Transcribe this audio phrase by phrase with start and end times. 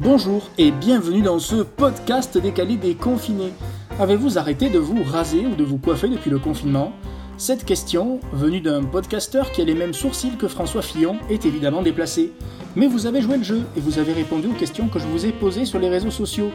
[0.00, 3.52] Bonjour et bienvenue dans ce podcast décalé des confinés.
[4.00, 6.92] Avez-vous arrêté de vous raser ou de vous coiffer depuis le confinement?
[7.36, 11.82] Cette question, venue d'un podcasteur qui a les mêmes sourcils que François Fillon, est évidemment
[11.82, 12.32] déplacée.
[12.74, 15.26] Mais vous avez joué le jeu et vous avez répondu aux questions que je vous
[15.26, 16.50] ai posées sur les réseaux sociaux.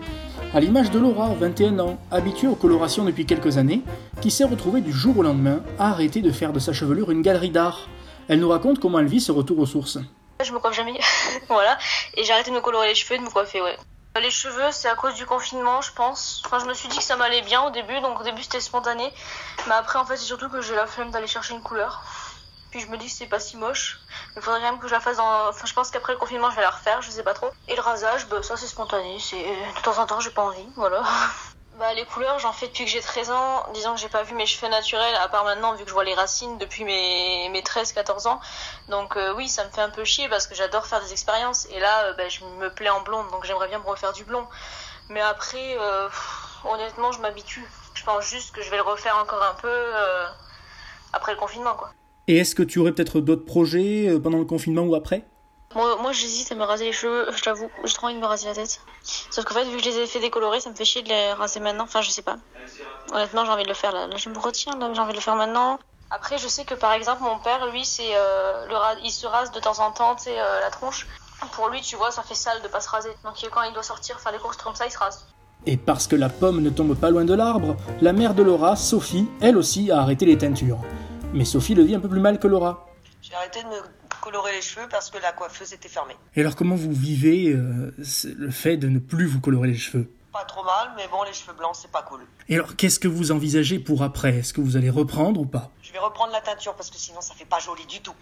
[0.54, 3.82] À l'image de Laura, 21 ans, habituée aux colorations depuis quelques années,
[4.20, 7.22] qui s'est retrouvée du jour au lendemain à arrêter de faire de sa chevelure une
[7.22, 7.88] galerie d'art.
[8.28, 10.00] Elle nous raconte comment elle vit ce retour aux sources.
[10.44, 11.00] Je me coiffe jamais,
[11.48, 11.78] voilà.
[12.14, 13.78] Et j'ai arrêté de me colorer les cheveux et de me coiffer, ouais.
[14.22, 16.42] Les cheveux, c'est à cause du confinement, je pense.
[16.46, 18.62] Enfin, je me suis dit que ça m'allait bien au début, donc au début c'était
[18.62, 19.12] spontané.
[19.68, 22.04] Mais après, en fait, c'est surtout que j'ai la flemme d'aller chercher une couleur.
[22.72, 24.00] Puis je me dis que c'est pas si moche.
[24.36, 25.50] Il faudrait quand même que je la fasse dans.
[25.50, 27.50] Enfin, je pense qu'après le confinement, je vais la refaire, je sais pas trop.
[27.68, 29.20] Et le rasage, bah, ça c'est spontané.
[29.20, 31.04] C'est de temps en temps, j'ai pas envie, voilà.
[31.78, 33.64] Bah, les couleurs, j'en fais depuis que j'ai 13 ans.
[33.76, 36.04] Disons que j'ai pas vu mes cheveux naturels, à part maintenant, vu que je vois
[36.04, 38.40] les racines depuis mes, mes 13-14 ans.
[38.90, 41.68] Donc, euh, oui, ça me fait un peu chier parce que j'adore faire des expériences.
[41.70, 44.24] Et là, euh, bah, je me plais en blonde, donc j'aimerais bien me refaire du
[44.24, 44.48] blond.
[45.10, 46.10] Mais après, euh,
[46.66, 47.64] honnêtement, je m'habitue.
[47.94, 49.70] Je pense juste que je vais le refaire encore un peu
[51.14, 51.92] après le confinement, quoi.
[52.28, 55.26] Et est-ce que tu aurais peut-être d'autres projets pendant le confinement ou après?
[55.78, 57.70] Moi, moi j'hésite à me raser les cheveux, je t'avoue.
[57.84, 58.82] J'ai trop envie de me raser la tête.
[59.30, 61.10] Sauf qu'en fait, vu que je les ai fait décolorer, ça me fait chier de
[61.10, 61.84] les raser maintenant.
[61.84, 62.38] Enfin, je sais pas.
[63.12, 64.08] Honnêtement, j'ai envie de le faire là.
[64.08, 65.78] Là, je me retiens, là, j'ai envie de le faire maintenant.
[66.10, 69.52] Après, je sais que par exemple, mon père, lui, c'est euh, le il se rase
[69.52, 71.06] de temps en temps, tu sais, euh, la tronche.
[71.52, 73.12] Pour lui, tu vois, ça fait sale de pas se raser.
[73.24, 75.28] Donc quand il doit sortir faire les courses comme ça, il se rase.
[75.68, 78.76] Et parce que la pomme ne tombe pas loin de l'arbre, la mère de Laura,
[78.76, 80.80] Sophie, elle aussi a arrêté les teintures.
[81.34, 82.88] Mais Sophie le vit un peu plus mal que Laura.
[83.22, 86.16] J'ai arrêté de me colorer les cheveux parce que la coiffeuse était fermée.
[86.36, 87.96] Et alors comment vous vivez euh,
[88.36, 90.12] le fait de ne plus vous colorer les cheveux?
[90.34, 92.20] Pas trop mal, mais bon, les cheveux blancs, c'est pas cool.
[92.50, 94.40] Et alors qu'est-ce que vous envisagez pour après?
[94.40, 95.72] Est-ce que vous allez reprendre ou pas?
[95.82, 98.16] Je vais reprendre la teinture parce que sinon ça fait pas joli du tout.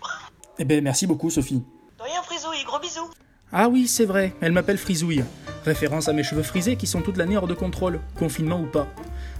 [0.60, 1.64] Eh ben merci beaucoup Sophie.
[1.98, 3.10] De rien, Frisouille, gros bisous.
[3.52, 5.26] Ah oui, c'est vrai, elle m'appelle Frisouille.
[5.66, 8.88] Référence à mes cheveux frisés qui sont toute l'année hors de contrôle, confinement ou pas?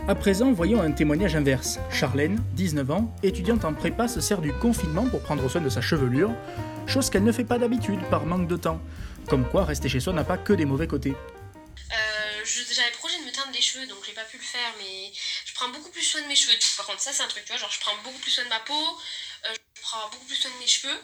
[0.08, 1.80] À présent, voyons un témoignage inverse.
[1.92, 5.82] Charlène, 19 ans, étudiante en prépa, se sert du confinement pour prendre soin de sa
[5.82, 6.30] chevelure,
[6.86, 8.80] chose qu'elle ne fait pas d'habitude par manque de temps.
[9.28, 11.14] Comme quoi, rester chez soi n'a pas que des mauvais côtés.
[11.14, 15.12] Euh, J'avais projet de me teindre les cheveux, donc j'ai pas pu le faire, mais
[15.44, 16.54] je prends beaucoup plus soin de mes cheveux.
[16.78, 18.50] Par contre, ça c'est un truc, tu vois, genre je prends beaucoup plus soin de
[18.50, 19.00] ma peau,
[19.46, 21.00] euh, je prends beaucoup plus soin de mes cheveux.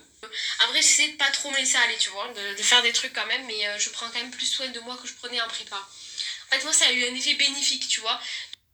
[0.63, 3.13] En vrai, j'essaie de pas trop me laisser aller, tu vois, de, faire des trucs
[3.13, 5.41] quand même, mais euh, je prends quand même plus soin de moi que je prenais
[5.41, 5.77] en prépa.
[5.77, 8.19] En fait, moi, ça a eu un effet bénéfique, tu vois.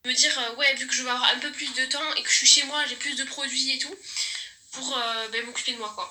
[0.08, 2.22] Me dire, euh, ouais, vu que je vais avoir un peu plus de temps et
[2.24, 3.94] que je suis chez moi, j'ai plus de produits et tout,
[4.72, 6.08] pour euh, ben, m'occuper de moi, quoi.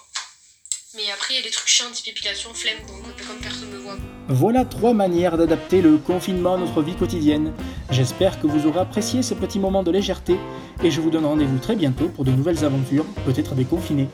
[0.97, 3.79] Mais après, il y a des trucs chiants, type épilation, flemme, donc comme personne me
[3.79, 3.97] voit.
[4.29, 7.55] Voilà trois manières d'adapter le confinement à notre vie quotidienne.
[7.91, 10.37] J'espère que vous aurez apprécié ce petit moment de légèreté
[10.85, 14.09] et je vous donne rendez-vous très bientôt pour de nouvelles aventures, peut-être déconfinées.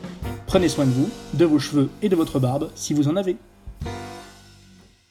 [0.47, 3.35] Prenez soin de vous, de vos cheveux et de votre barbe si vous en avez.